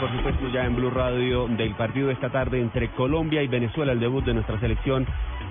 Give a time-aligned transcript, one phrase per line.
[0.00, 3.92] Por supuesto, ya en Blue Radio del partido de esta tarde entre Colombia y Venezuela,
[3.92, 5.06] el debut de nuestra selección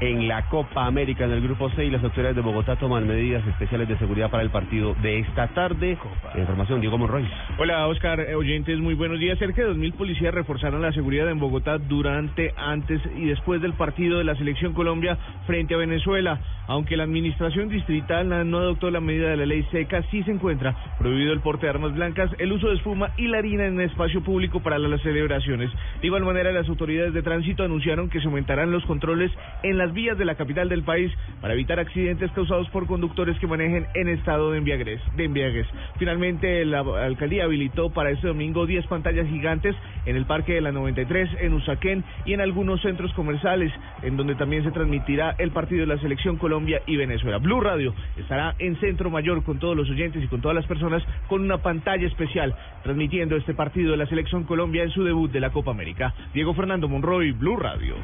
[0.00, 3.46] en la Copa América en el Grupo C y las autoridades de Bogotá toman medidas
[3.46, 5.98] especiales de seguridad para el partido de esta tarde.
[6.36, 7.28] Información, Diego Monroy.
[7.58, 9.38] Hola Oscar, eh, oyentes, muy buenos días.
[9.38, 14.18] Cerca de 2.000 policías reforzaron la seguridad en Bogotá durante, antes y después del partido
[14.18, 16.40] de la Selección Colombia frente a Venezuela.
[16.66, 20.74] Aunque la administración distrital no adoptó la medida de la ley seca, sí se encuentra
[20.98, 24.22] prohibido el porte de armas blancas, el uso de espuma y la harina en espacio
[24.22, 25.70] público para las celebraciones.
[26.00, 29.30] De igual manera, las autoridades de tránsito anunciaron que se aumentarán los controles
[29.62, 33.46] en las vías de la capital del país para evitar accidentes causados por conductores que
[33.46, 35.66] manejen en estado de embriaguez.
[35.98, 39.74] Finalmente, la alcaldía habilitó para este domingo 10 pantallas gigantes
[40.06, 43.72] en el Parque de la 93, en Usaquén y en algunos centros comerciales,
[44.02, 47.38] en donde también se transmitirá el partido de la selección Colombia y Venezuela.
[47.38, 51.02] Blue Radio estará en Centro Mayor con todos los oyentes y con todas las personas
[51.28, 55.40] con una pantalla especial transmitiendo este partido de la selección Colombia en su debut de
[55.40, 56.14] la Copa América.
[56.32, 57.94] Diego Fernando Monroy, Blue Radio.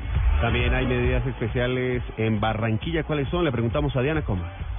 [0.40, 1.69] También hay medidas especiales
[2.16, 3.04] en Barranquilla.
[3.04, 3.44] ¿Cuáles son?
[3.44, 4.69] Le preguntamos a Diana Coma.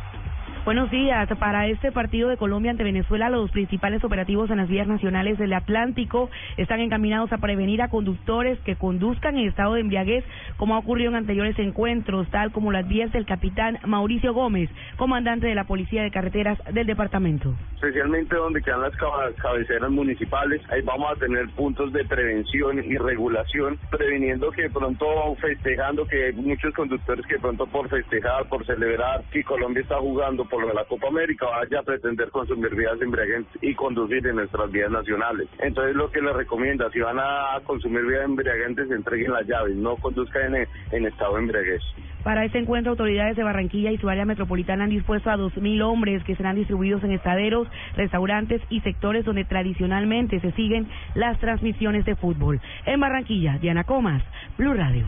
[0.63, 1.27] Buenos días.
[1.39, 5.53] Para este partido de Colombia ante Venezuela, los principales operativos en las vías nacionales del
[5.53, 10.23] Atlántico están encaminados a prevenir a conductores que conduzcan en estado de embriaguez,
[10.57, 15.47] como ha ocurrido en anteriores encuentros, tal como las vías del capitán Mauricio Gómez, comandante
[15.47, 17.55] de la Policía de Carreteras del departamento.
[17.81, 18.95] especialmente donde quedan las
[19.37, 20.61] cabeceras municipales.
[20.69, 26.33] Ahí vamos a tener puntos de prevención y regulación, previniendo que pronto festejando que hay
[26.33, 30.73] muchos conductores que pronto por festejar, por celebrar que Colombia está jugando por lo de
[30.73, 35.47] la Copa América, vaya a pretender consumir vías embriagantes y conducir en nuestras vías nacionales.
[35.59, 39.95] Entonces lo que les recomienda, si van a consumir vías embriagantes, entreguen las llaves, no
[39.95, 40.53] conduzcan
[40.91, 41.81] en, estado de.
[42.23, 46.23] Para este encuentro, autoridades de Barranquilla y su área metropolitana han dispuesto a 2.000 hombres
[46.23, 52.15] que serán distribuidos en estaderos, restaurantes y sectores donde tradicionalmente se siguen las transmisiones de
[52.15, 52.59] fútbol.
[52.85, 54.21] En Barranquilla, Diana Comas,
[54.57, 55.05] Blue Radio.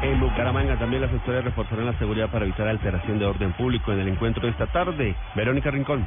[0.00, 3.98] En Bucaramanga también las autoridades reforzarán la seguridad para evitar alteración de orden público en
[3.98, 5.16] el encuentro de esta tarde.
[5.34, 6.06] Verónica Rincón.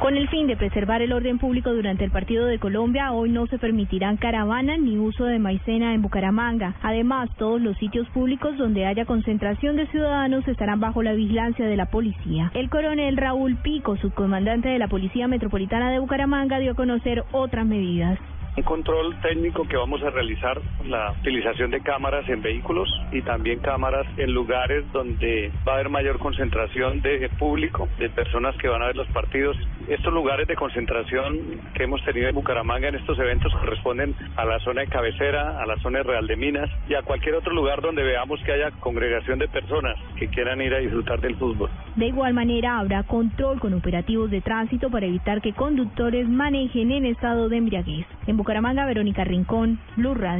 [0.00, 3.46] Con el fin de preservar el orden público durante el partido de Colombia, hoy no
[3.46, 6.74] se permitirán caravanas ni uso de maicena en Bucaramanga.
[6.82, 11.76] Además, todos los sitios públicos donde haya concentración de ciudadanos estarán bajo la vigilancia de
[11.76, 12.50] la policía.
[12.54, 17.66] El coronel Raúl Pico, subcomandante de la Policía Metropolitana de Bucaramanga, dio a conocer otras
[17.66, 18.18] medidas.
[18.56, 23.60] Un control técnico que vamos a realizar, la utilización de cámaras en vehículos y también
[23.60, 28.82] cámaras en lugares donde va a haber mayor concentración de público, de personas que van
[28.82, 29.56] a ver los partidos.
[29.88, 34.58] Estos lugares de concentración que hemos tenido en Bucaramanga en estos eventos corresponden a la
[34.60, 37.80] zona de cabecera, a la zona de Real de Minas y a cualquier otro lugar
[37.80, 41.70] donde veamos que haya congregación de personas que quieran ir a disfrutar del fútbol.
[41.96, 47.06] De igual manera, habrá control con operativos de tránsito para evitar que conductores manejen en
[47.06, 48.06] estado de embriaguez.
[48.30, 50.38] En Bucaramanga, Verónica Rincón, Blue Radio.